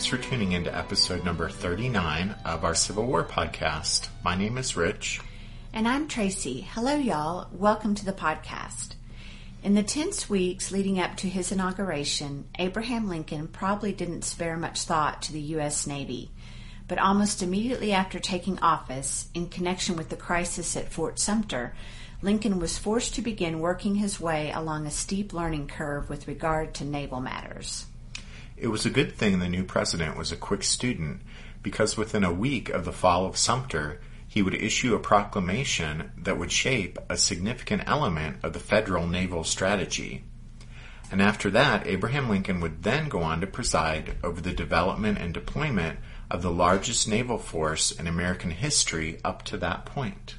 [0.00, 4.08] Thanks for tuning in to episode number 39 of our Civil War podcast.
[4.24, 5.20] My name is Rich.
[5.74, 6.62] And I'm Tracy.
[6.62, 7.48] Hello, y'all.
[7.52, 8.94] Welcome to the podcast.
[9.62, 14.84] In the tense weeks leading up to his inauguration, Abraham Lincoln probably didn't spare much
[14.84, 15.86] thought to the U.S.
[15.86, 16.30] Navy.
[16.88, 21.74] But almost immediately after taking office, in connection with the crisis at Fort Sumter,
[22.22, 26.72] Lincoln was forced to begin working his way along a steep learning curve with regard
[26.76, 27.84] to naval matters.
[28.60, 31.22] It was a good thing the new president was a quick student
[31.62, 36.36] because within a week of the fall of Sumter, he would issue a proclamation that
[36.36, 40.24] would shape a significant element of the federal naval strategy.
[41.10, 45.32] And after that, Abraham Lincoln would then go on to preside over the development and
[45.32, 45.98] deployment
[46.30, 50.34] of the largest naval force in American history up to that point.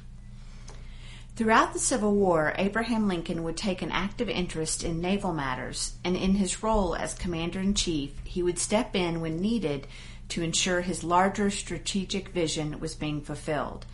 [1.34, 6.14] Throughout the Civil War, Abraham Lincoln would take an active interest in naval matters, and
[6.14, 9.86] in his role as Commander in Chief, he would step in when needed
[10.28, 13.86] to ensure his larger strategic vision was being fulfilled.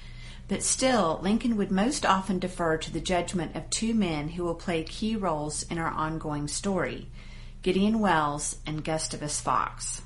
[0.49, 4.57] But still, Lincoln would most often defer to the judgment of two men who will
[4.57, 7.09] play key roles in our ongoing story
[7.63, 10.03] Gideon Welles and Gustavus Fox.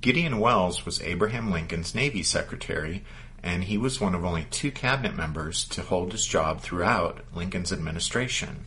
[0.00, 3.04] Gideon Welles was Abraham Lincoln's Navy Secretary
[3.48, 7.72] and he was one of only two cabinet members to hold his job throughout Lincoln's
[7.72, 8.66] administration.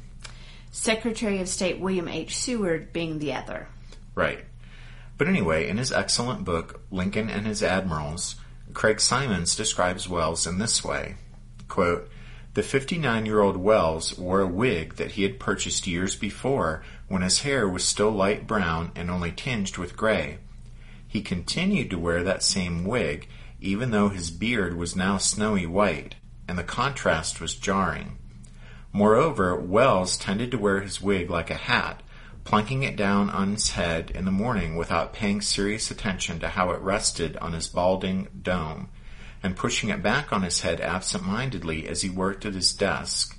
[0.72, 2.36] Secretary of State William H.
[2.36, 3.68] Seward being the other.
[4.16, 4.44] Right.
[5.18, 8.38] But anyway, in his excellent book, Lincoln and His Admirals,
[8.74, 11.16] Craig Symonds describes Welles in this way
[11.68, 12.10] quote,
[12.56, 17.22] The 59 year old Welles wore a wig that he had purchased years before when
[17.22, 20.40] his hair was still light brown and only tinged with gray.
[21.08, 23.28] He continued to wear that same wig
[23.62, 26.16] even though his beard was now snowy white,
[26.48, 28.18] and the contrast was jarring.
[28.92, 32.04] Moreover, Welles tended to wear his wig like a hat,
[32.44, 36.72] plunking it down on his head in the morning without paying serious attention to how
[36.72, 38.90] it rested on his balding dome,
[39.44, 43.38] and pushing it back on his head absent-mindedly as he worked at his desk.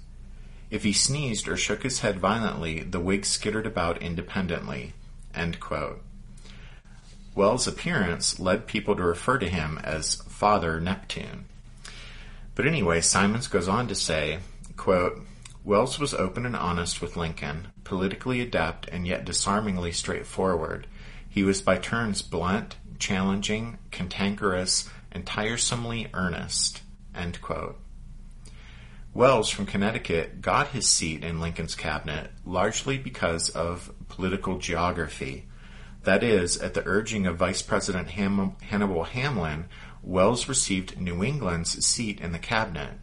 [0.70, 4.94] If he sneezed or shook his head violently, the wig skittered about independently.
[7.34, 11.46] Welles' appearance led people to refer to him as Father Neptune.
[12.54, 14.40] But anyway, Symonds goes on to say,
[14.76, 15.22] quote,
[15.64, 20.86] Welles was open and honest with Lincoln, politically adept and yet disarmingly straightforward.
[21.28, 26.82] He was by turns blunt, challenging, cantankerous, and tiresomely earnest.
[29.14, 35.46] Welles from Connecticut got his seat in Lincoln's cabinet largely because of political geography.
[36.04, 39.66] That is, at the urging of Vice President Ham- Hannibal Hamlin,
[40.02, 42.94] Welles received New England's seat in the cabinet.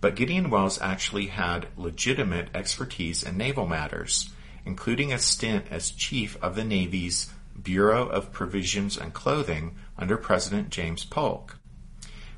[0.00, 4.30] But Gideon Welles actually had legitimate expertise in naval matters,
[4.64, 10.70] including a stint as chief of the Navy's Bureau of Provisions and Clothing under President
[10.70, 11.58] James Polk.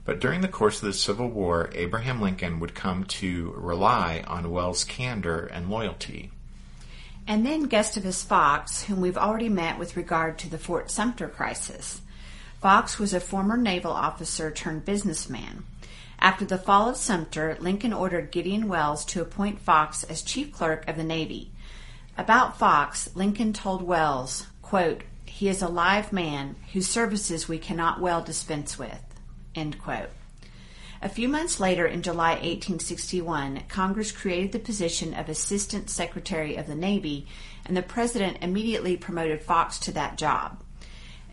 [0.04, 4.50] But during the course of the Civil War, Abraham Lincoln would come to rely on
[4.50, 6.32] Welles' candor and loyalty.
[7.26, 12.02] And then Gustavus Fox, whom we've already met with regard to the Fort Sumter crisis.
[12.60, 15.64] Fox was a former naval officer turned businessman.
[16.18, 20.86] After the fall of Sumter, Lincoln ordered Gideon Welles to appoint Fox as chief clerk
[20.88, 21.50] of the Navy.
[22.16, 28.00] About Fox, Lincoln told Welles, quote, he is a live man whose services we cannot
[28.00, 29.02] well dispense with.
[29.54, 30.10] End quote.
[31.04, 36.66] A few months later, in July 1861, Congress created the position of Assistant Secretary of
[36.66, 37.26] the Navy,
[37.66, 40.62] and the President immediately promoted Fox to that job.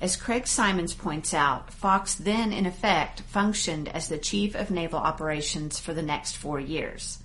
[0.01, 5.00] As Craig Symonds points out, Fox then, in effect, functioned as the Chief of Naval
[5.00, 7.19] Operations for the next four years.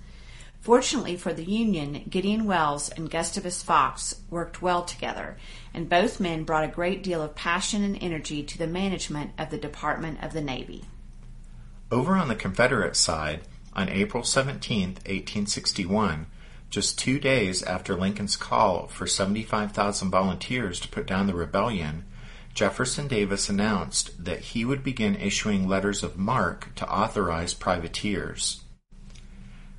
[0.61, 5.35] Fortunately for the Union, Gideon Welles and Gustavus Fox worked well together,
[5.73, 9.49] and both men brought a great deal of passion and energy to the management of
[9.49, 10.85] the Department of the Navy.
[11.89, 13.41] Over on the Confederate side,
[13.71, 16.27] on April 17, 1861,
[16.69, 22.03] just two days after Lincoln's call for 75,000 volunteers to put down the rebellion,
[22.53, 28.63] Jefferson Davis announced that he would begin issuing letters of marque to authorize privateers.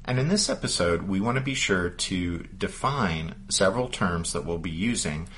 [0.06, 4.56] And in this episode, we want to be sure to define several terms that we'll
[4.56, 5.28] be using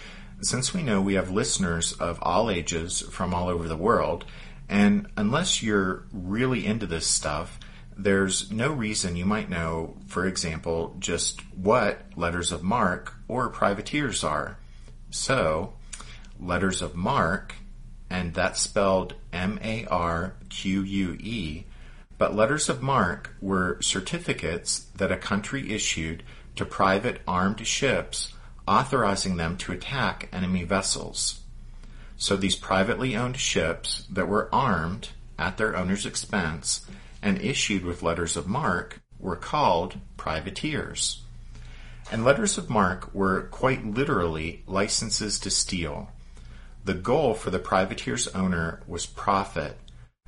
[0.43, 4.25] since we know we have listeners of all ages from all over the world.
[4.71, 7.59] And unless you're really into this stuff,
[7.97, 14.23] there's no reason you might know, for example, just what letters of marque or privateers
[14.23, 14.59] are.
[15.11, 15.75] So,
[16.39, 17.57] letters of marque,
[18.09, 21.65] and that's spelled M A R Q U E,
[22.17, 26.23] but letters of marque were certificates that a country issued
[26.55, 28.35] to private armed ships
[28.69, 31.41] authorizing them to attack enemy vessels.
[32.21, 35.09] So these privately owned ships that were armed
[35.39, 36.87] at their owner's expense
[37.23, 41.23] and issued with letters of marque were called privateers.
[42.13, 46.11] And letters of marque were quite literally licenses to steal.
[46.85, 49.79] The goal for the privateer's owner was profit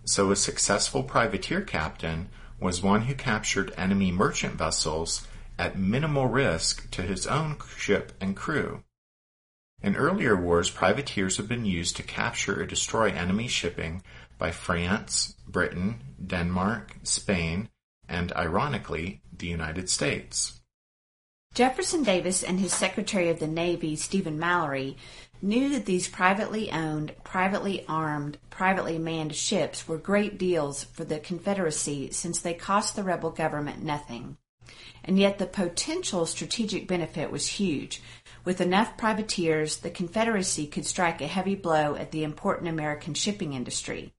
[0.05, 2.29] so a successful privateer captain
[2.59, 5.27] was one who captured enemy merchant vessels
[5.59, 8.83] at minimal risk to his own ship and crew.
[9.83, 14.03] In earlier wars, privateers have been used to capture or destroy enemy shipping
[14.39, 17.69] by France, Britain, Denmark, Spain,
[18.09, 20.61] and ironically, the United States.
[21.55, 24.97] Jefferson Davis and his Secretary of the Navy, Stephen Mallory,
[25.43, 31.19] knew that these privately owned, privately armed, privately manned ships were great deals for the
[31.19, 34.39] Confederacy since they cost the rebel government nothing.
[35.05, 38.01] And yet the potential strategic benefit was huge.
[38.45, 43.53] With enough privateers, the Confederacy could strike a heavy blow at the important American shipping
[43.53, 44.13] industry.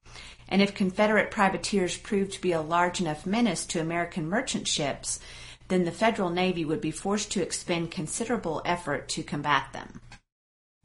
[0.48, 5.20] And if Confederate privateers proved to be a large enough menace to American merchant ships,
[5.68, 10.00] then the Federal Navy would be forced to expend considerable effort to combat them.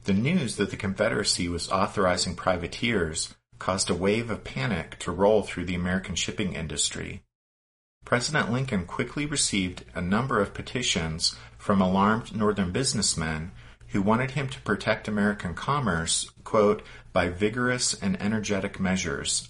[0.03, 5.43] The news that the Confederacy was authorizing privateers caused a wave of panic to roll
[5.43, 7.23] through the American shipping industry.
[8.05, 13.51] President Lincoln quickly received a number of petitions from alarmed Northern businessmen
[13.89, 19.49] who wanted him to protect American commerce, quote, by vigorous and energetic measures,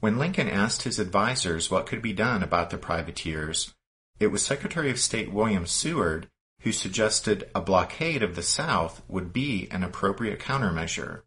[0.00, 3.74] When Lincoln asked his advisers what could be done about the privateers,
[4.18, 6.28] it was Secretary of State William Seward
[6.60, 11.22] who suggested a blockade of the South would be an appropriate countermeasure.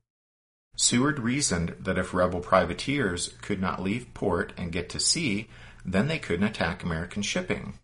[0.75, 5.48] Seward reasoned that if rebel privateers could not leave port and get to sea,
[5.86, 7.80] then they couldn't attack American shipping.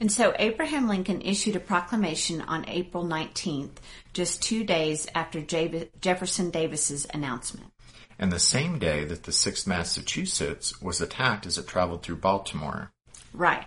[0.00, 3.78] And so Abraham Lincoln issued a proclamation on April 19th,
[4.12, 5.40] just two days after
[6.00, 7.72] Jefferson Davis's announcement.
[8.18, 12.92] And the same day that the 6th Massachusetts was attacked as it traveled through Baltimore.
[13.32, 13.66] Right.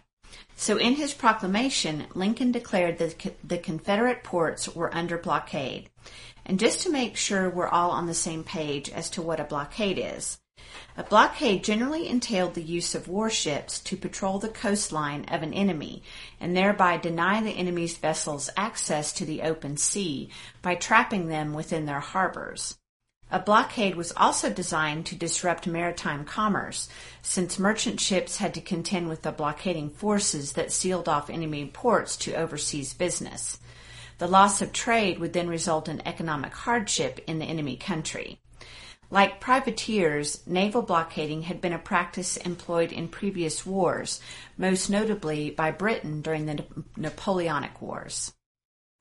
[0.56, 5.90] So in his proclamation, Lincoln declared that the Confederate ports were under blockade.
[6.52, 9.46] And just to make sure we're all on the same page as to what a
[9.46, 10.38] blockade is,
[10.98, 16.04] a blockade generally entailed the use of warships to patrol the coastline of an enemy
[16.42, 20.30] and thereby deny the enemy's vessels access to the open sea
[20.62, 22.78] by trapping them within their harbors.
[23.32, 26.90] A blockade was also designed to disrupt maritime commerce,
[27.22, 32.18] since merchant ships had to contend with the blockading forces that sealed off enemy ports
[32.18, 33.58] to overseas business.
[34.22, 38.40] The loss of trade would then result in economic hardship in the enemy country.
[39.10, 44.22] Like privateers, naval blockading had been a practice employed in previous wars,
[44.60, 46.64] most notably by Britain during the
[46.96, 48.32] Napoleonic Wars.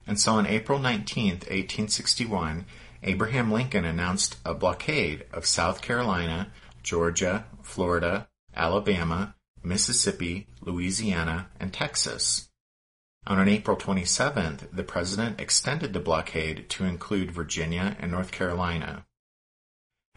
[0.06, 2.64] And so on April 19, 1861,
[3.02, 6.50] Abraham Lincoln announced a blockade of South Carolina,
[6.82, 12.49] Georgia, Florida, Alabama, Mississippi, Louisiana, and Texas.
[13.26, 19.04] On April 27th, the president extended the blockade to include Virginia and North Carolina.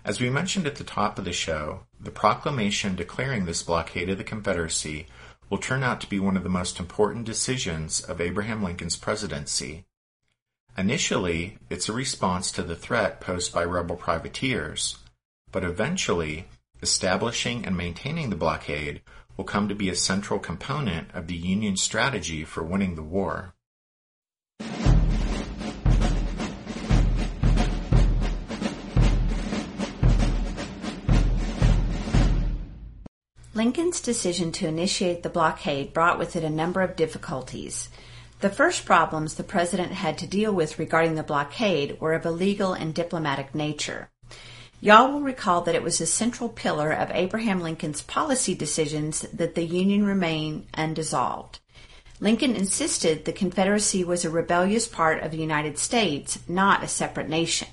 [0.05, 4.17] As we mentioned at the top of the show, the proclamation declaring this blockade of
[4.17, 5.07] the Confederacy
[5.49, 9.85] will turn out to be one of the most important decisions of Abraham Lincoln's presidency.
[10.77, 14.97] Initially, it's a response to the threat posed by rebel privateers,
[15.51, 16.47] but eventually,
[16.81, 19.01] establishing and maintaining the blockade
[19.37, 23.53] will come to be a central component of the Union's strategy for winning the war.
[33.55, 37.87] Lincoln's decision to initiate the blockade brought with it a number of difficulties.
[38.39, 42.31] The first problems the president had to deal with regarding the blockade were of a
[42.31, 44.09] legal and diplomatic nature.
[44.83, 49.55] Y'all will recall that it was a central pillar of Abraham Lincoln's policy decisions that
[49.55, 51.59] the Union remain undissolved.
[52.19, 57.29] Lincoln insisted the Confederacy was a rebellious part of the United States, not a separate
[57.29, 57.69] nation.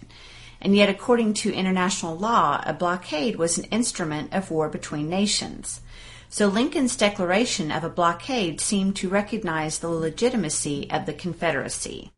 [0.61, 5.81] And yet, according to international law, a blockade was an instrument of war between nations.
[6.29, 12.13] So Lincoln's declaration of a blockade seemed to recognize the legitimacy of the Confederacy.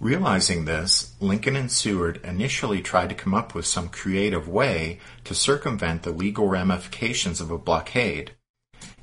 [0.00, 5.34] Realizing this, Lincoln and Seward initially tried to come up with some creative way to
[5.34, 8.30] circumvent the legal ramifications of a blockade.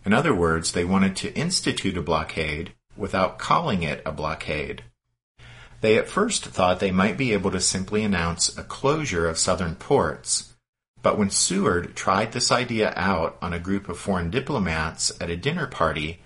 [0.04, 4.86] In other words, they wanted to institute a blockade without calling it a blockade.
[5.82, 9.76] They at first thought they might be able to simply announce a closure of southern
[9.76, 10.56] ports,
[11.04, 15.38] but when Seward tried this idea out on a group of foreign diplomats at a
[15.38, 16.22] dinner party,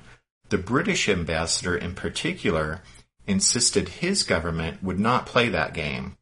[0.47, 2.81] the British ambassador in particular
[3.27, 6.17] insisted his government would not play that game.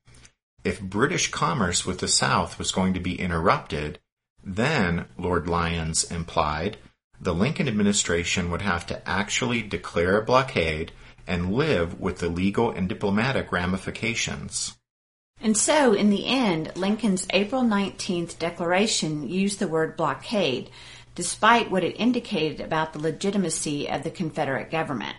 [0.64, 4.00] If British commerce with the South was going to be interrupted,
[4.44, 6.78] then, Lord Lyons implied,
[7.20, 10.92] the Lincoln administration would have to actually declare a blockade
[11.28, 14.78] and live with the legal and diplomatic ramifications.
[15.42, 20.70] And so, in the end, Lincoln's April 19th declaration used the word blockade,
[21.16, 25.16] despite what it indicated about the legitimacy of the Confederate government.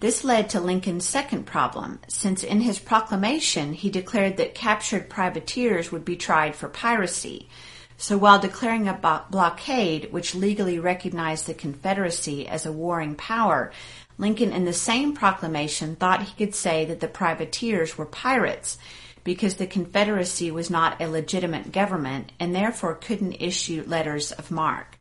[0.00, 5.92] This led to Lincoln's second problem, since in his proclamation he declared that captured privateers
[5.92, 7.50] would be tried for piracy.
[7.98, 13.72] So while declaring a blockade, which legally recognized the Confederacy as a warring power,
[14.16, 18.78] Lincoln in the same proclamation thought he could say that the privateers were pirates
[19.22, 24.96] because the Confederacy was not a legitimate government and therefore couldn't issue letters of marque.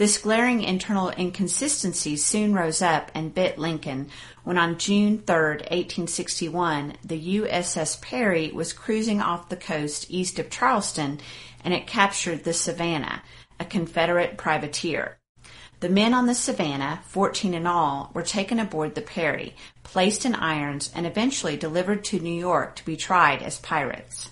[0.00, 4.08] This glaring internal inconsistency soon rose up and bit Lincoln
[4.44, 10.48] when on June 3, 1861, the USS Perry was cruising off the coast east of
[10.48, 11.20] Charleston
[11.62, 13.22] and it captured the Savannah,
[13.58, 15.18] a Confederate privateer.
[15.80, 20.34] The men on the Savannah, 14 in all, were taken aboard the Perry, placed in
[20.34, 24.29] irons, and eventually delivered to New York to be tried as pirates.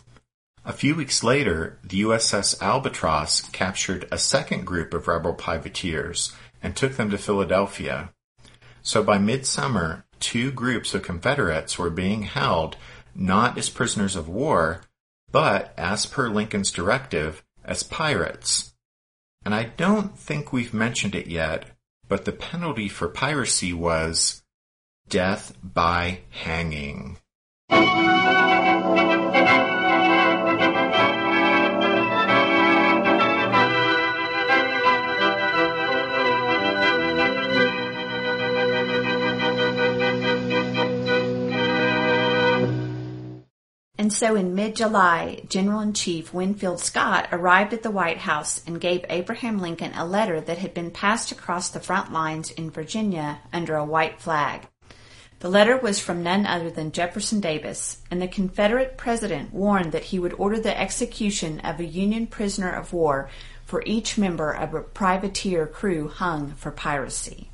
[0.68, 6.76] A few weeks later, the USS Albatross captured a second group of rebel privateers and
[6.76, 8.10] took them to Philadelphia.
[8.82, 12.76] So by midsummer, two groups of Confederates were being held
[13.14, 14.82] not as prisoners of war,
[15.32, 18.74] but, as per Lincoln's directive, as pirates.
[19.46, 21.64] And I don't think we've mentioned it yet,
[22.08, 24.42] but the penalty for piracy was
[25.08, 27.16] death by hanging.
[44.08, 49.58] And so in mid-July, General-in-Chief Winfield Scott arrived at the White House and gave Abraham
[49.58, 53.84] Lincoln a letter that had been passed across the front lines in Virginia under a
[53.84, 54.66] white flag.
[55.40, 60.04] The letter was from none other than Jefferson Davis, and the Confederate president warned that
[60.04, 63.28] he would order the execution of a Union prisoner of war
[63.66, 67.50] for each member of a privateer crew hung for piracy.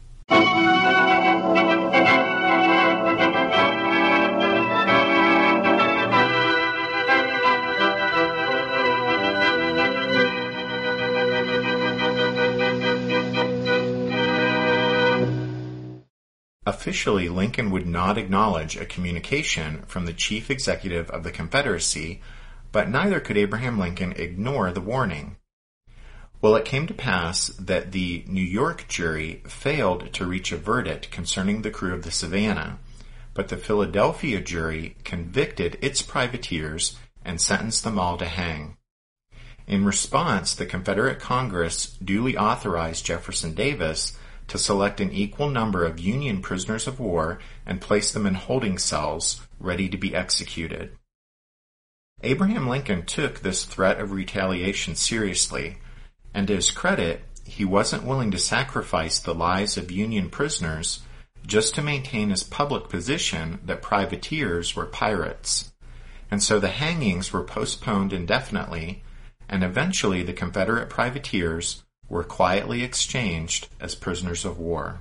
[16.66, 22.22] Officially, Lincoln would not acknowledge a communication from the chief executive of the Confederacy,
[22.72, 25.36] but neither could Abraham Lincoln ignore the warning.
[26.40, 31.10] Well, it came to pass that the New York jury failed to reach a verdict
[31.10, 32.78] concerning the crew of the Savannah,
[33.34, 38.76] but the Philadelphia jury convicted its privateers and sentenced them all to hang.
[39.66, 44.16] In response, the Confederate Congress duly authorized Jefferson Davis
[44.48, 48.78] to select an equal number of Union prisoners of war and place them in holding
[48.78, 50.96] cells ready to be executed.
[52.22, 55.78] Abraham Lincoln took this threat of retaliation seriously,
[56.32, 61.02] and to his credit, he wasn't willing to sacrifice the lives of Union prisoners
[61.46, 65.72] just to maintain his public position that privateers were pirates.
[66.30, 69.02] And so the hangings were postponed indefinitely,
[69.48, 75.00] and eventually the Confederate privateers were quietly exchanged as prisoners of war.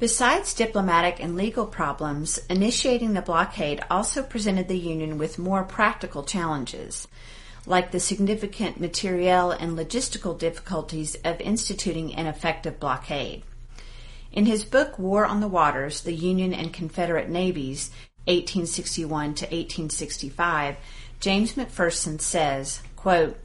[0.00, 6.24] Besides diplomatic and legal problems, initiating the blockade also presented the Union with more practical
[6.24, 7.06] challenges.
[7.66, 13.42] like the significant materiel and logistical difficulties of instituting an effective blockade.
[14.32, 17.90] In his book War on the Waters, the Union and Confederate Navies,
[18.26, 20.76] 1861 to 1865,
[21.20, 23.38] James McPherson says, quote,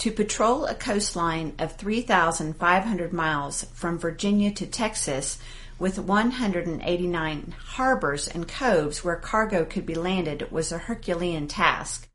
[0.00, 5.38] to patrol a coastline of 3,500 miles from Virginia to Texas
[5.78, 12.08] with 189 harbors and coves where cargo could be landed was a Herculean task.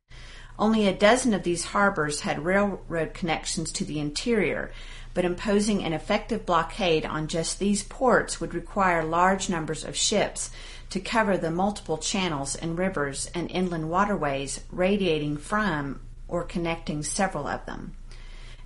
[0.58, 4.72] Only a dozen of these harbors had railroad connections to the interior,
[5.13, 10.50] but imposing an effective blockade on just these ports would require large numbers of ships
[10.89, 17.48] to cover the multiple channels and rivers and inland waterways radiating from or connecting several
[17.48, 17.96] of them.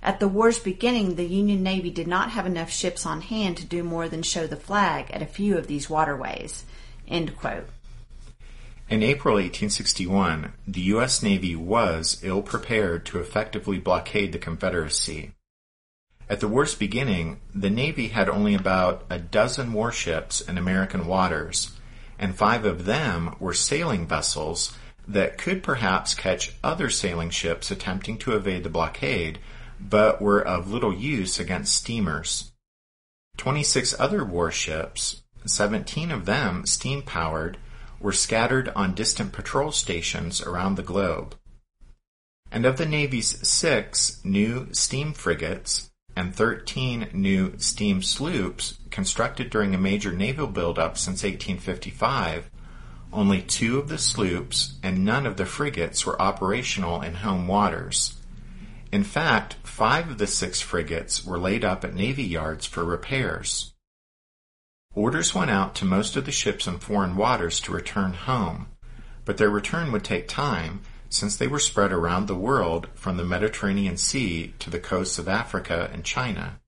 [0.02, 3.66] At the war's beginning, the Union Navy did not have enough ships on hand to
[3.66, 6.64] do more than show the flag at a few of these waterways.
[7.06, 11.22] In April 1861, the U.S.
[11.22, 15.32] Navy was ill prepared to effectively blockade the Confederacy.
[16.28, 21.72] At the war's beginning, the Navy had only about a dozen warships in American waters,
[22.18, 24.76] and five of them were sailing vessels
[25.12, 29.38] that could perhaps catch other sailing ships attempting to evade the blockade,
[29.80, 32.52] but were of little use against steamers.
[33.36, 37.58] 26 other warships, 17 of them steam powered,
[37.98, 41.34] were scattered on distant patrol stations around the globe.
[42.52, 49.74] And of the Navy's six new steam frigates and 13 new steam sloops constructed during
[49.74, 52.50] a major naval buildup since 1855,
[53.12, 58.16] only two of the sloops and none of the frigates were operational in home waters.
[58.92, 63.72] In fact, five of the six frigates were laid up at Navy yards for repairs.
[64.94, 68.66] Orders went out to most of the ships in foreign waters to return home,
[69.24, 73.24] but their return would take time since they were spread around the world from the
[73.24, 76.60] Mediterranean Sea to the coasts of Africa and China.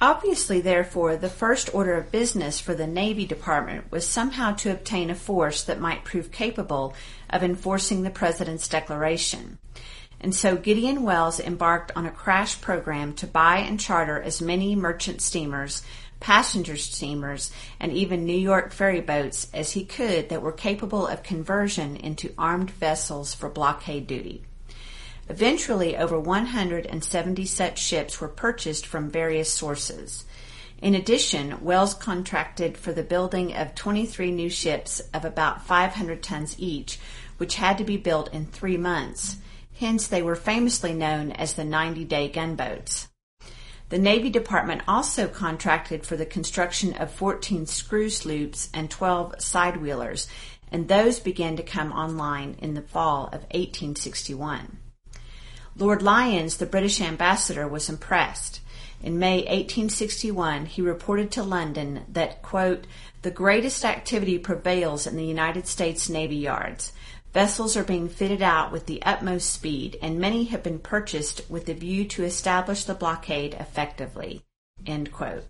[0.00, 5.10] Obviously, therefore, the first order of business for the Navy Department was somehow to obtain
[5.10, 6.94] a force that might prove capable
[7.28, 9.58] of enforcing the President's declaration.
[10.20, 14.76] And so Gideon Welles embarked on a crash program to buy and charter as many
[14.76, 15.82] merchant steamers,
[16.20, 21.24] passenger steamers, and even New York ferry boats as he could that were capable of
[21.24, 24.44] conversion into armed vessels for blockade duty.
[25.30, 30.24] Eventually, over 170 such ships were purchased from various sources.
[30.80, 36.54] In addition, Welles contracted for the building of 23 new ships of about 500 tons
[36.58, 36.98] each,
[37.36, 39.36] which had to be built in three months.
[39.78, 43.08] Hence, they were famously known as the 90 day gunboats.
[43.90, 50.26] The Navy Department also contracted for the construction of 14 screw sloops and 12 sidewheelers,
[50.70, 54.78] and those began to come online in the fall of 1861.
[55.78, 58.60] Lord Lyons, the British ambassador, was impressed.
[59.00, 62.84] In May 1861, he reported to London that, quote,
[63.22, 66.92] the greatest activity prevails in the United States Navy yards.
[67.32, 71.66] Vessels are being fitted out with the utmost speed, and many have been purchased with
[71.66, 74.42] the view to establish the blockade effectively.
[74.84, 75.44] End quote.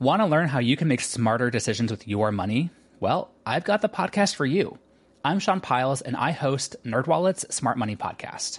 [0.00, 2.70] Want to learn how you can make smarter decisions with your money?
[2.98, 4.78] Well, I've got the podcast for you.
[5.24, 8.58] I'm Sean Pyles, and I host NerdWallet's Smart Money Podcast.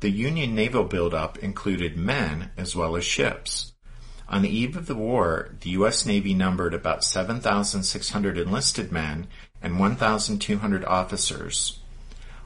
[0.00, 3.74] The Union naval buildup included men as well as ships.
[4.30, 6.06] On the eve of the war, the U.S.
[6.06, 9.26] Navy numbered about 7,600 enlisted men
[9.60, 11.80] and 1,200 officers.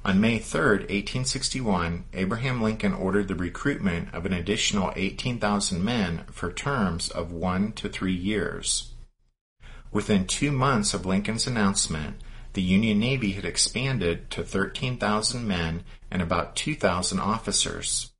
[0.04, 6.52] On May 3, 1861, Abraham Lincoln ordered the recruitment of an additional 18,000 men for
[6.52, 8.94] terms of one to three years.
[9.92, 12.16] Within two months of Lincoln's announcement,
[12.54, 15.84] the Union Navy had expanded to 13,000 men
[16.14, 18.12] and about 2,000 officers.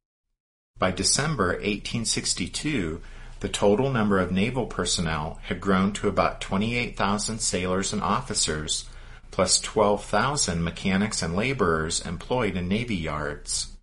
[0.77, 3.01] By December 1862,
[3.39, 8.87] the total number of naval personnel had grown to about 28,000 sailors and officers,
[9.31, 13.77] plus 12,000 mechanics and laborers employed in navy yards.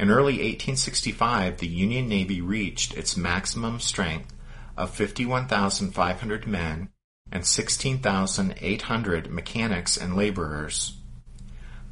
[0.00, 4.34] In early 1865, the Union Navy reached its maximum strength
[4.76, 6.88] of 51,500 men
[7.30, 10.96] and 16,800 mechanics and laborers.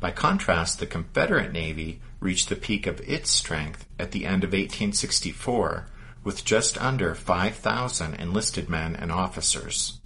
[0.01, 4.53] By contrast, the Confederate Navy reached the peak of its strength at the end of
[4.53, 5.87] 1864
[6.25, 10.01] with just under 5,000 enlisted men and officers.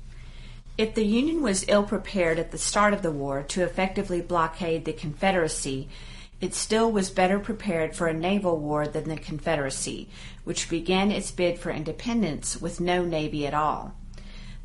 [0.76, 4.84] If the Union was ill prepared at the start of the war to effectively blockade
[4.84, 5.88] the Confederacy,
[6.40, 10.08] it still was better prepared for a naval war than the Confederacy,
[10.42, 13.94] which began its bid for independence with no navy at all.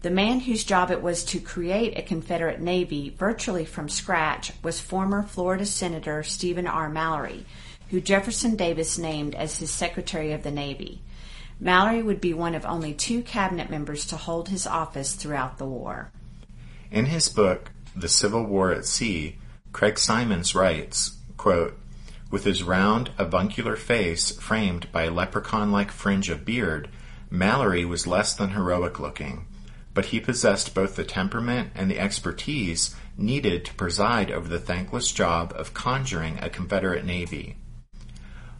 [0.01, 4.79] The man whose job it was to create a Confederate Navy virtually from scratch was
[4.79, 6.87] former Florida Senator Stephen R.
[6.87, 7.45] Mallory,
[7.89, 11.01] who Jefferson Davis named as his Secretary of the Navy.
[11.59, 15.65] Mallory would be one of only two cabinet members to hold his office throughout the
[15.65, 16.11] war.
[16.89, 19.35] In his book, The Civil War at Sea,
[19.73, 21.77] Craig Symonds writes, quote,
[22.31, 26.87] With his round, avuncular face framed by a leprechaun like fringe of beard,
[27.29, 29.45] Mallory was less than heroic looking
[29.93, 35.11] but he possessed both the temperament and the expertise needed to preside over the thankless
[35.11, 37.57] job of conjuring a Confederate Navy.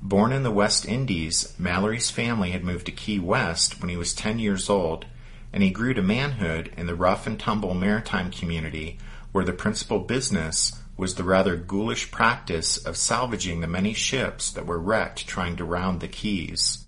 [0.01, 4.13] Born in the West Indies, Mallory's family had moved to Key West when he was
[4.13, 5.05] 10 years old,
[5.51, 8.97] and he grew to manhood in the rough and tumble maritime community
[9.31, 14.65] where the principal business was the rather ghoulish practice of salvaging the many ships that
[14.65, 16.87] were wrecked trying to round the Keys.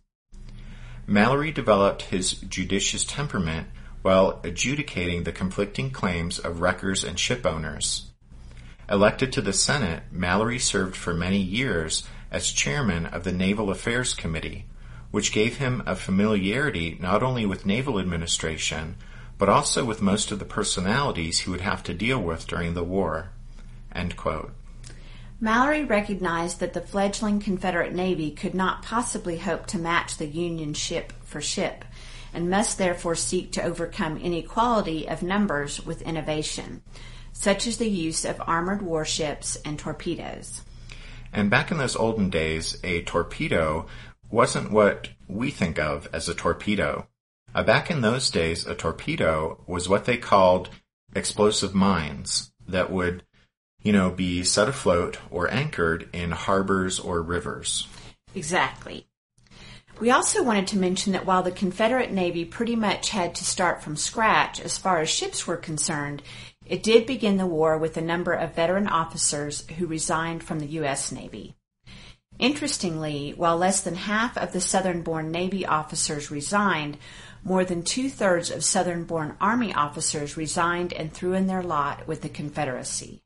[1.08, 3.68] Mallory developed his judicious temperament
[4.02, 8.04] while adjudicating the conflicting claims of wreckers and shipowners.
[8.90, 14.14] Elected to the Senate, Mallory served for many years as chairman of the Naval Affairs
[14.14, 14.66] Committee,
[15.12, 18.96] which gave him a familiarity not only with naval administration,
[19.38, 22.84] but also with most of the personalities he would have to deal with during the
[22.84, 23.30] war.
[25.40, 30.74] Mallory recognized that the fledgling Confederate Navy could not possibly hope to match the Union
[30.74, 31.84] ship for ship
[32.34, 36.82] and must therefore seek to overcome inequality of numbers with innovation,
[37.34, 40.62] such as the use of armored warships and torpedoes.
[41.34, 43.88] And back in those olden days, a torpedo
[44.30, 47.08] wasn't what we think of as a torpedo.
[47.54, 50.70] Uh, back in those days, a torpedo was what they called
[51.16, 53.24] explosive mines that would,
[53.82, 57.88] you know, be set afloat or anchored in harbors or rivers.
[58.34, 59.08] Exactly.
[60.02, 63.84] We also wanted to mention that while the Confederate Navy pretty much had to start
[63.84, 66.24] from scratch as far as ships were concerned,
[66.66, 70.66] it did begin the war with a number of veteran officers who resigned from the
[70.82, 71.12] U.S.
[71.12, 71.56] Navy.
[72.40, 76.98] Interestingly, while less than half of the Southern born Navy officers resigned,
[77.44, 82.08] more than two thirds of Southern born Army officers resigned and threw in their lot
[82.08, 83.22] with the Confederacy.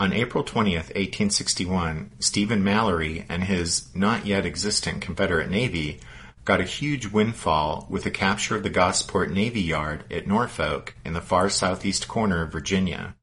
[0.00, 5.98] On April 20th, 1861, Stephen Mallory and his not yet existent Confederate Navy
[6.44, 11.14] got a huge windfall with the capture of the Gosport Navy Yard at Norfolk in
[11.14, 13.16] the far southeast corner of Virginia.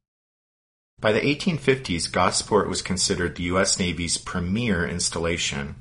[1.00, 3.80] By the 1850s, Gosport was considered the U.S.
[3.80, 5.76] Navy's premier installation.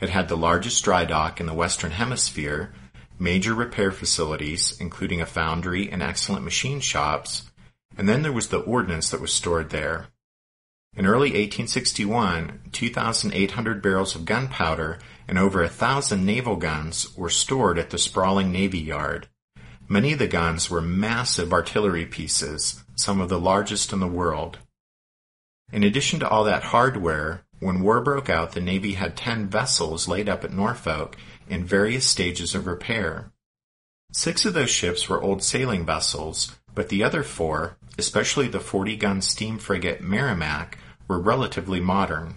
[0.00, 2.74] It had the largest dry dock in the Western Hemisphere,
[3.16, 7.48] major repair facilities, including a foundry and excellent machine shops,
[7.96, 10.08] and then there was the ordnance that was stored there.
[10.94, 17.78] In early 1861, 2,800 barrels of gunpowder and over a thousand naval guns were stored
[17.78, 19.28] at the sprawling Navy Yard.
[19.88, 24.58] Many of the guns were massive artillery pieces, some of the largest in the world.
[25.72, 30.08] In addition to all that hardware, when war broke out, the Navy had 10 vessels
[30.08, 31.16] laid up at Norfolk
[31.48, 33.32] in various stages of repair.
[34.12, 38.96] Six of those ships were old sailing vessels, but the other four, especially the 40
[38.96, 42.36] gun steam frigate Merrimac, were relatively modern.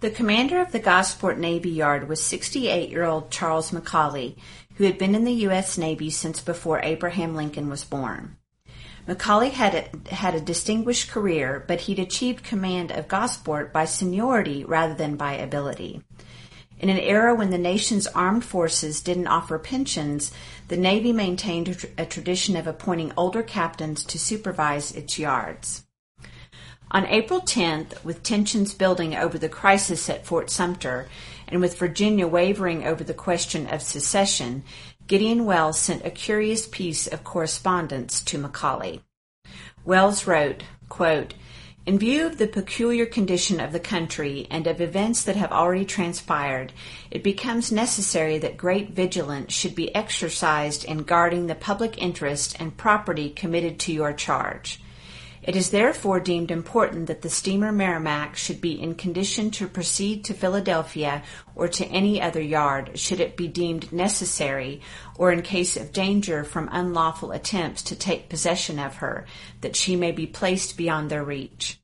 [0.00, 4.36] The commander of the Gosport Navy Yard was 68 year old Charles McCauley,
[4.76, 5.78] who had been in the U.S.
[5.78, 8.36] Navy since before Abraham Lincoln was born.
[9.06, 14.64] McCauley had a, had a distinguished career, but he'd achieved command of Gosport by seniority
[14.64, 16.02] rather than by ability.
[16.82, 20.32] In an era when the nation's armed forces didn't offer pensions,
[20.66, 25.84] the Navy maintained a tradition of appointing older captains to supervise its yards.
[26.90, 31.08] On April 10th, with tensions building over the crisis at Fort Sumter,
[31.46, 34.64] and with Virginia wavering over the question of secession,
[35.06, 39.02] Gideon Welles sent a curious piece of correspondence to McCauley.
[39.84, 41.34] Welles wrote, quote,
[41.84, 45.84] in view of the peculiar condition of the country and of events that have already
[45.84, 46.72] transpired,
[47.10, 52.76] it becomes necessary that great vigilance should be exercised in guarding the public interest and
[52.76, 54.80] property committed to your charge.
[55.42, 60.24] It is therefore deemed important that the steamer Merrimac should be in condition to proceed
[60.24, 61.24] to Philadelphia
[61.56, 64.80] or to any other yard should it be deemed necessary
[65.16, 69.26] or in case of danger from unlawful attempts to take possession of her,
[69.62, 71.80] that she may be placed beyond their reach.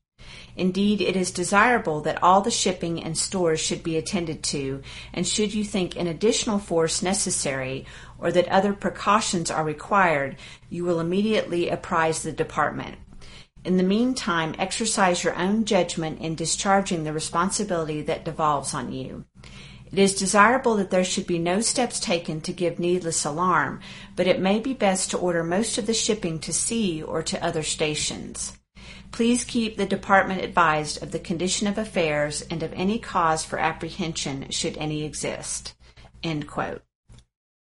[0.55, 4.81] Indeed, it is desirable that all the shipping and stores should be attended to,
[5.13, 7.85] and should you think an additional force necessary
[8.19, 10.37] or that other precautions are required,
[10.69, 12.95] you will immediately apprise the department.
[13.65, 19.25] In the meantime, exercise your own judgment in discharging the responsibility that devolves on you.
[19.91, 23.81] It is desirable that there should be no steps taken to give needless alarm,
[24.15, 27.43] but it may be best to order most of the shipping to sea or to
[27.43, 28.53] other stations.
[29.11, 33.57] Please keep the department advised of the condition of affairs and of any cause for
[33.57, 35.75] apprehension should any exist.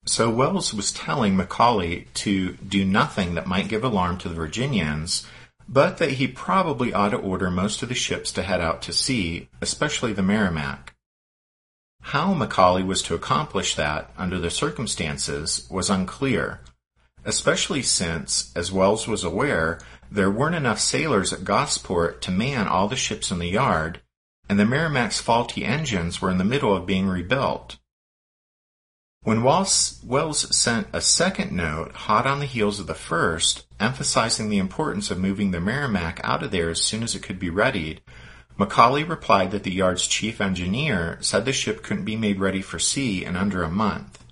[0.07, 5.27] So Welles was telling McCauley to do nothing that might give alarm to the Virginians
[5.69, 8.93] but that he probably ought to order most of the ships to head out to
[8.93, 10.95] sea, especially the Merrimac.
[12.03, 16.61] How McCauley was to accomplish that under the circumstances was unclear,
[17.25, 22.87] especially since, as Welles was aware, there weren't enough sailors at Gosport to man all
[22.87, 24.01] the ships in the yard,
[24.49, 27.77] and the Merrimac's faulty engines were in the middle of being rebuilt.
[29.23, 34.59] When Welles sent a second note, hot on the heels of the first, emphasizing the
[34.59, 38.01] importance of moving the Merrimac out of there as soon as it could be readied,
[38.59, 42.79] McCauley replied that the yard's chief engineer said the ship couldn't be made ready for
[42.79, 44.25] sea in under a month.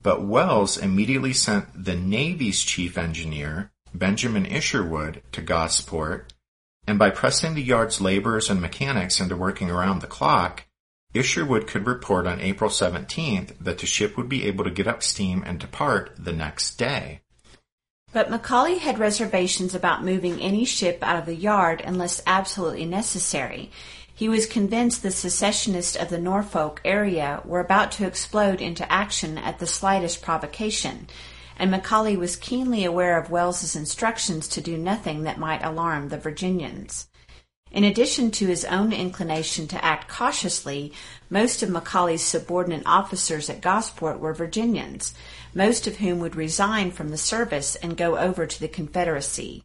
[0.00, 6.32] But Welles immediately sent the Navy's chief engineer, Benjamin Isherwood, to Gosport,
[6.86, 10.64] and by pressing the yard's laborers and mechanics into working around the clock,
[11.12, 15.02] Isherwood could report on April 17th that the ship would be able to get up
[15.02, 17.20] steam and depart the next day.
[18.12, 23.70] But McCauley had reservations about moving any ship out of the yard unless absolutely necessary.
[24.14, 29.38] He was convinced the secessionists of the Norfolk area were about to explode into action
[29.38, 31.06] at the slightest provocation,
[31.58, 36.18] and McCauley was keenly aware of Welles's instructions to do nothing that might alarm the
[36.18, 37.08] Virginians.
[37.70, 40.92] In addition to his own inclination to act cautiously,
[41.28, 45.14] most of McCauley's subordinate officers at Gosport were Virginians,
[45.54, 49.64] most of whom would resign from the service and go over to the Confederacy.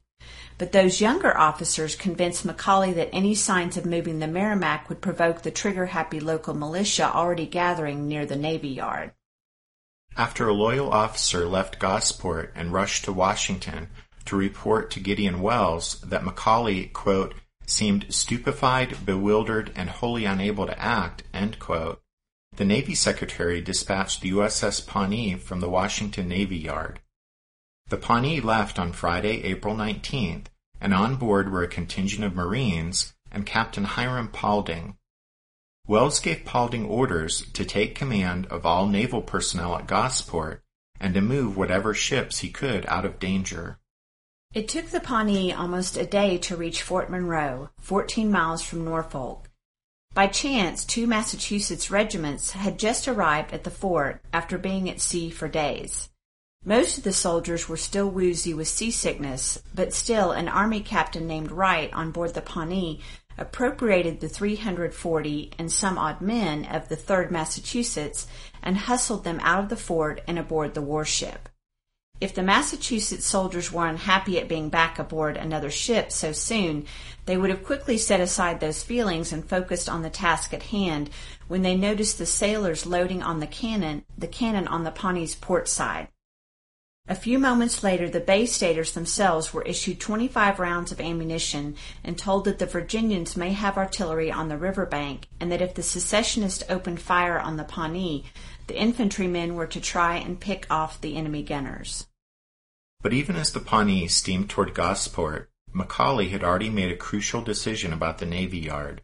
[0.58, 5.42] But those younger officers convinced McCauley that any signs of moving the Merrimac would provoke
[5.42, 9.12] the trigger happy local militia already gathering near the Navy Yard.
[10.16, 13.90] After a loyal officer left Gosport and rushed to Washington
[14.26, 17.34] to report to Gideon Welles that McCauley, quote,
[17.66, 21.24] seemed stupefied, bewildered, and wholly unable to act,
[22.56, 27.00] the Navy Secretary dispatched the USS Pawnee from the Washington Navy Yard.
[27.88, 30.46] The Pawnee left on Friday, April 19th,
[30.80, 34.98] and on board were a contingent of Marines and Captain Hiram Paulding.
[35.88, 40.62] Welles gave Paulding orders to take command of all naval personnel at Gosport
[41.00, 43.80] and to move whatever ships he could out of danger.
[44.54, 49.50] It took the Pawnee almost a day to reach Fort Monroe, 14 miles from Norfolk.
[50.14, 55.32] By chance, two Massachusetts regiments had just arrived at the fort after being at sea
[55.32, 56.10] for days.
[56.64, 61.52] Most of the soldiers were still woozy with seasickness, but still an army captain named
[61.52, 63.02] Wright on board the Pawnee
[63.40, 68.28] appropriated the 340 and some odd men of the 3rd Massachusetts
[68.62, 71.50] and hustled them out of the fort and aboard the warship.
[72.24, 76.86] If the Massachusetts soldiers were unhappy at being back aboard another ship so soon,
[77.26, 81.10] they would have quickly set aside those feelings and focused on the task at hand
[81.50, 85.68] when they noticed the sailors loading on the cannon, the cannon on the Pawnee's port
[85.68, 86.08] side.
[87.10, 92.18] A few moments later, the Bay Staters themselves were issued 25 rounds of ammunition and
[92.18, 95.84] told that the Virginians may have artillery on the river bank and that if the
[95.84, 98.24] secessionists opened fire on the Pawnee,
[98.68, 102.08] the infantrymen were to try and pick off the enemy gunners.
[103.04, 107.92] But even as the Pawnee steamed toward Gosport, McCauley had already made a crucial decision
[107.92, 109.02] about the Navy Yard.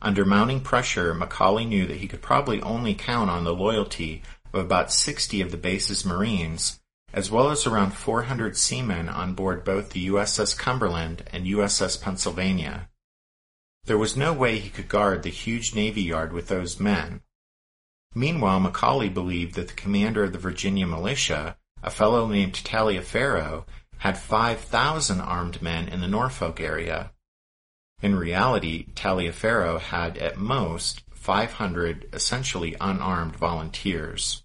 [0.00, 4.22] Under mounting pressure, McCauley knew that he could probably only count on the loyalty
[4.54, 6.80] of about 60 of the base's Marines,
[7.12, 12.88] as well as around 400 seamen on board both the USS Cumberland and USS Pennsylvania.
[13.84, 17.20] There was no way he could guard the huge Navy Yard with those men.
[18.14, 23.64] Meanwhile, McCauley believed that the commander of the Virginia militia, a fellow named Taliaferro,
[23.98, 27.12] had 5,000 armed men in the Norfolk area.
[28.02, 34.42] In reality, Taliaferro had at most 500 essentially unarmed volunteers.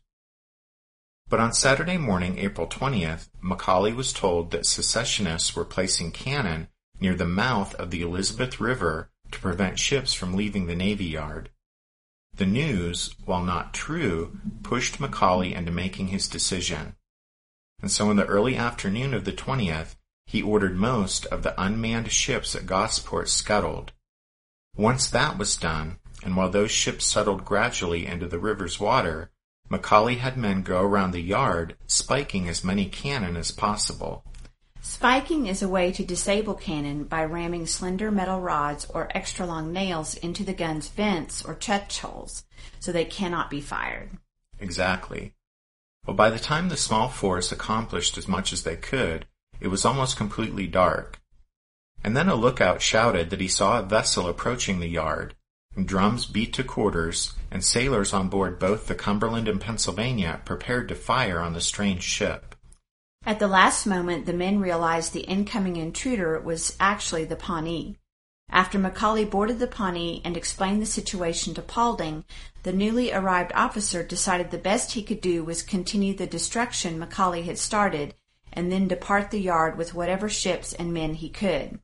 [1.27, 6.67] But on Saturday morning, April 20th, McCauley was told that secessionists were placing cannon
[6.99, 11.49] near the mouth of the Elizabeth River to prevent ships from leaving the Navy Yard.
[12.35, 16.95] The news, while not true, pushed McCauley into making his decision.
[17.85, 19.95] And so in the early afternoon of the 20th,
[20.25, 23.91] he ordered most of the unmanned ships at Gosport scuttled.
[24.75, 29.29] Once that was done, and while those ships settled gradually into the river's water,
[29.69, 34.23] McCauley had men go around the yard, spiking as many cannon as possible.
[34.81, 39.71] Spiking is a way to disable cannon by ramming slender metal rods or extra long
[39.71, 42.45] nails into the gun's vents or touch holes,
[42.79, 44.09] so they cannot be fired.
[44.59, 45.35] Exactly.
[46.05, 49.25] Well, by the time the small force accomplished as much as they could,
[49.59, 51.19] it was almost completely dark.
[52.03, 55.35] And then a lookout shouted that he saw a vessel approaching the yard,
[55.75, 60.87] and drums beat to quarters, and sailors on board both the Cumberland and Pennsylvania prepared
[60.89, 62.55] to fire on the strange ship.
[63.25, 67.97] At the last moment, the men realized the incoming intruder was actually the Pawnee.
[68.51, 72.23] After McCauley boarded the Pawnee and explained the situation to Paulding,
[72.63, 77.43] the newly arrived officer decided the best he could do was continue the destruction McCauley
[77.43, 78.13] had started
[78.53, 81.79] and then depart the yard with whatever ships and men he could.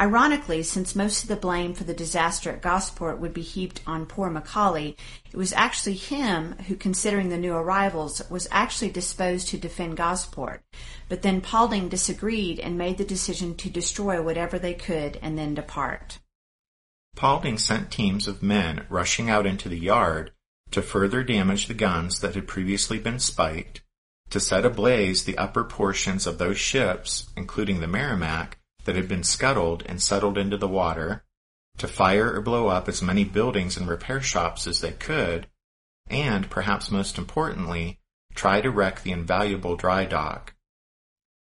[0.00, 4.06] Ironically, since most of the blame for the disaster at Gosport would be heaped on
[4.06, 4.96] poor McCauley,
[5.30, 10.62] it was actually him who, considering the new arrivals, was actually disposed to defend Gosport.
[11.10, 15.52] But then Paulding disagreed and made the decision to destroy whatever they could and then
[15.52, 16.18] depart.
[17.14, 20.30] Paulding sent teams of men rushing out into the yard
[20.70, 23.82] to further damage the guns that had previously been spiked
[24.30, 28.56] to set ablaze the upper portions of those ships, including the Merrimac,
[28.90, 31.22] that had been scuttled and settled into the water,
[31.78, 35.46] to fire or blow up as many buildings and repair shops as they could,
[36.08, 38.00] and, perhaps most importantly,
[38.34, 40.54] try to wreck the invaluable dry dock.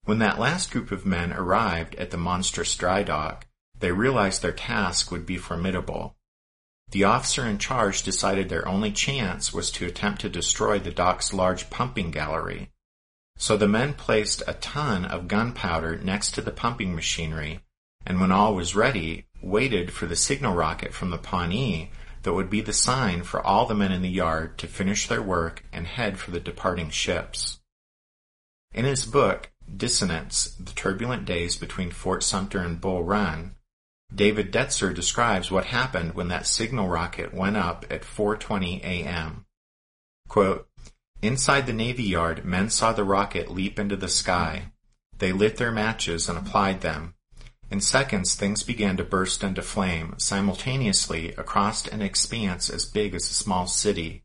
[0.03, 3.47] When that last group of men arrived at the monstrous dry dock,
[3.79, 6.17] they realized their task would be formidable.
[6.91, 11.33] The officer in charge decided their only chance was to attempt to destroy the dock's
[11.33, 12.73] large pumping gallery.
[13.39, 17.61] So the men placed a ton of gunpowder next to the pumping machinery,
[18.05, 21.93] and when all was ready, waited for the signal rocket from the Pawnee
[22.25, 25.23] that would be the sign for all the men in the yard to finish their
[25.23, 27.61] work and head for the departing ships.
[28.75, 33.55] In his book, Dissonance, The Turbulent Days Between Fort Sumter and Bull Run,
[34.13, 39.45] David Detzer describes what happened when that signal rocket went up at 4:20 a.m.
[40.29, 40.68] Quote,
[41.21, 44.73] Inside the Navy Yard, men saw the rocket leap into the sky.
[45.19, 47.15] They lit their matches and applied them.
[47.71, 53.29] In seconds, things began to burst into flame simultaneously across an expanse as big as
[53.29, 54.23] a small city.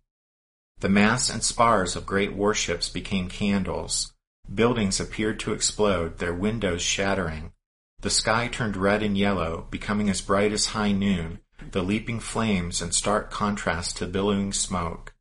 [0.82, 4.14] The masts and spars of great warships became candles.
[4.54, 7.54] Buildings appeared to explode, their windows shattering.
[8.02, 11.40] The sky turned red and yellow, becoming as bright as high noon,
[11.72, 15.13] the leaping flames in stark contrast to billowing smoke.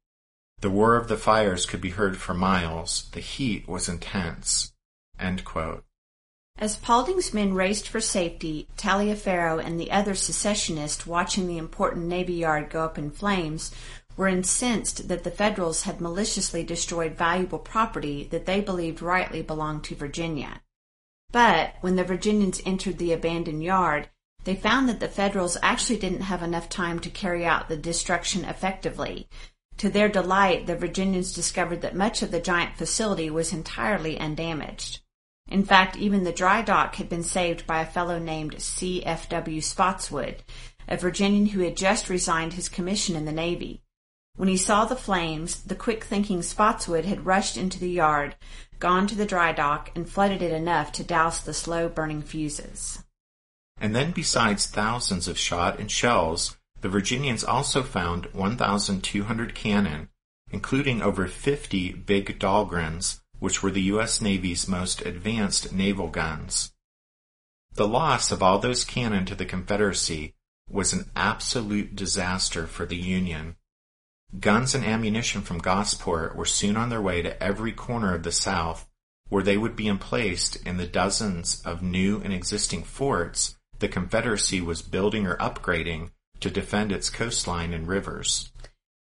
[0.62, 3.10] The whir of the fires could be heard for miles.
[3.10, 4.72] The heat was intense.
[5.18, 12.34] As Paulding's men raced for safety, Taliaferro and the other secessionists watching the important Navy
[12.34, 13.72] Yard go up in flames
[14.16, 19.82] were incensed that the Federals had maliciously destroyed valuable property that they believed rightly belonged
[19.84, 20.62] to Virginia.
[21.32, 24.10] But when the Virginians entered the abandoned yard,
[24.44, 28.44] they found that the Federals actually didn't have enough time to carry out the destruction
[28.44, 29.28] effectively.
[29.82, 35.00] To their delight, the Virginians discovered that much of the giant facility was entirely undamaged.
[35.48, 39.60] In fact, even the dry dock had been saved by a fellow named C.F.W.
[39.60, 40.44] Spotswood,
[40.86, 43.82] a Virginian who had just resigned his commission in the Navy.
[44.36, 48.36] When he saw the flames, the quick thinking Spotswood had rushed into the yard,
[48.78, 53.02] gone to the dry dock, and flooded it enough to douse the slow burning fuses.
[53.80, 60.08] And then besides thousands of shot and shells, the Virginians also found 1,200 cannon,
[60.50, 64.20] including over 50 big Dahlgrens, which were the U.S.
[64.20, 66.72] Navy's most advanced naval guns.
[67.74, 70.34] The loss of all those cannon to the Confederacy
[70.68, 73.56] was an absolute disaster for the Union.
[74.38, 78.32] Guns and ammunition from Gosport were soon on their way to every corner of the
[78.32, 78.88] South,
[79.28, 84.60] where they would be emplaced in the dozens of new and existing forts the Confederacy
[84.60, 86.10] was building or upgrading
[86.42, 88.52] to defend its coastline and rivers.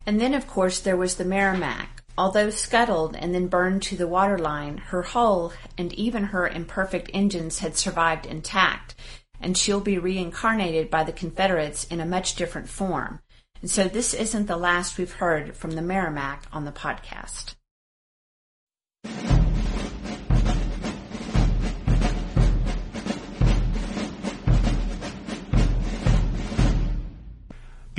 [0.07, 2.03] And then, of course, there was the Merrimac.
[2.17, 7.61] Although scuttled and then burned to the waterline, her hull and even her imperfect engines
[7.61, 8.95] had survived intact,
[9.41, 13.21] and she'll be reincarnated by the Confederates in a much different form.
[13.63, 17.55] And so this isn't the last we've heard from the Merrimac on the podcast.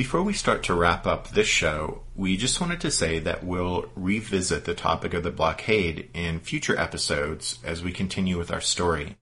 [0.01, 3.85] Before we start to wrap up this show, we just wanted to say that we'll
[3.95, 9.17] revisit the topic of the blockade in future episodes as we continue with our story.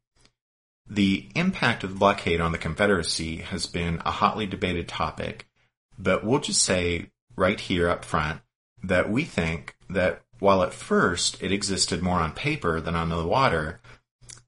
[0.90, 5.50] The impact of the blockade on the Confederacy has been a hotly debated topic,
[5.98, 8.40] but we'll just say right here up front
[8.82, 13.28] that we think that while at first it existed more on paper than on the
[13.28, 13.82] water,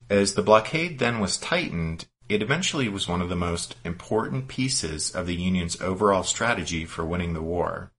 [0.10, 5.12] as the blockade then was tightened, it eventually was one of the most important pieces
[5.12, 7.92] of the Union's overall strategy for winning the war.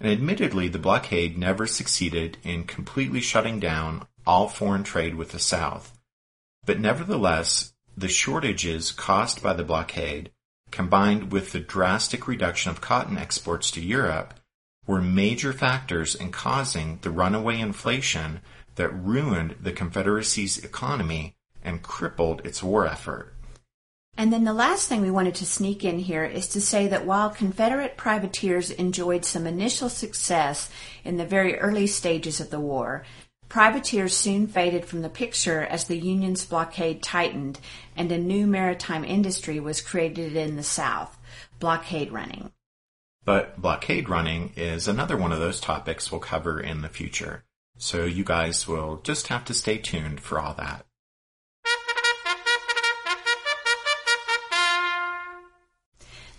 [0.00, 5.40] And admittedly, the blockade never succeeded in completely shutting down all foreign trade with the
[5.40, 5.98] South.
[6.64, 10.30] But nevertheless, the shortages caused by the blockade,
[10.70, 14.34] combined with the drastic reduction of cotton exports to Europe,
[14.86, 18.40] were major factors in causing the runaway inflation
[18.76, 23.34] that ruined the Confederacy's economy and crippled its war effort.
[24.16, 27.06] And then the last thing we wanted to sneak in here is to say that
[27.06, 30.70] while Confederate privateers enjoyed some initial success
[31.02, 33.04] in the very early stages of the war,
[33.48, 37.58] privateers soon faded from the picture as the Union's blockade tightened
[37.96, 41.18] and a new maritime industry was created in the South
[41.58, 42.52] blockade running.
[43.24, 47.44] But blockade running is another one of those topics we'll cover in the future.
[47.78, 50.84] So you guys will just have to stay tuned for all that.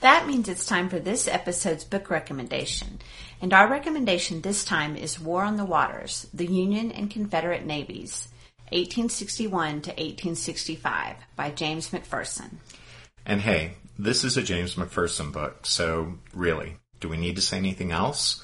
[0.03, 2.99] That means it's time for this episode's book recommendation.
[3.41, 8.27] And our recommendation this time is War on the Waters, the Union and Confederate Navies,
[8.73, 12.55] 1861 to 1865 by James McPherson.
[13.25, 17.55] And hey, this is a James McPherson book, so really, do we need to say
[17.55, 18.43] anything else?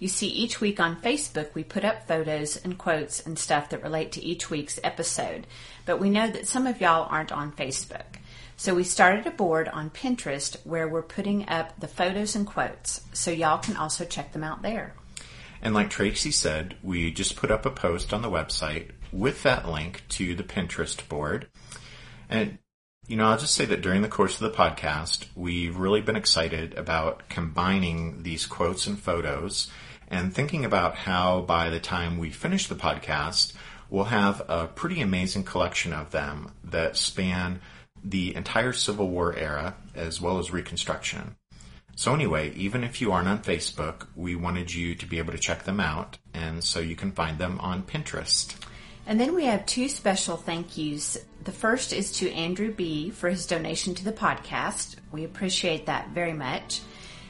[0.00, 3.84] You see, each week on Facebook, we put up photos and quotes and stuff that
[3.84, 5.46] relate to each week's episode,
[5.86, 8.16] but we know that some of y'all aren't on Facebook.
[8.62, 13.00] So we started a board on Pinterest where we're putting up the photos and quotes,
[13.12, 14.94] so y'all can also check them out there.
[15.60, 19.68] And like Tracy said, we just put up a post on the website with that
[19.68, 21.48] link to the Pinterest board.
[22.30, 22.58] And,
[23.08, 26.14] you know, I'll just say that during the course of the podcast, we've really been
[26.14, 29.72] excited about combining these quotes and photos
[30.06, 33.54] and thinking about how by the time we finish the podcast,
[33.90, 37.60] we'll have a pretty amazing collection of them that span
[38.04, 41.36] the entire Civil War era as well as Reconstruction.
[41.94, 45.38] So anyway, even if you aren't on Facebook, we wanted you to be able to
[45.38, 48.56] check them out, and so you can find them on Pinterest.
[49.06, 51.18] And then we have two special thank yous.
[51.44, 53.10] The first is to Andrew B.
[53.10, 54.96] for his donation to the podcast.
[55.10, 56.80] We appreciate that very much.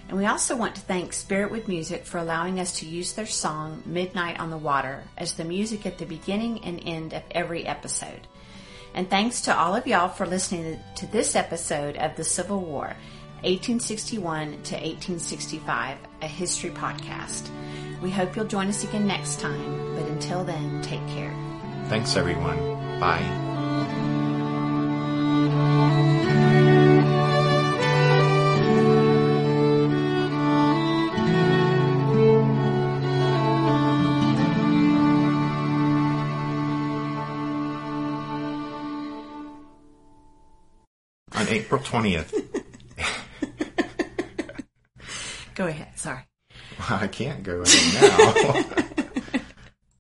[0.08, 3.82] And we also want to thank Spiritwood Music for allowing us to use their song
[3.86, 8.26] Midnight on the Water as the music at the beginning and end of every episode.
[8.95, 12.95] And thanks to all of y'all for listening to this episode of the Civil War,
[13.43, 17.49] 1861 to 1865, a history podcast.
[18.03, 21.34] We hope you'll join us again next time, but until then, take care.
[21.88, 22.59] Thanks, everyone.
[23.01, 23.22] Bye.
[41.93, 42.32] 20th.
[45.55, 45.88] Go ahead.
[45.99, 46.22] Sorry.
[46.88, 47.62] I can't go
[48.01, 48.84] now.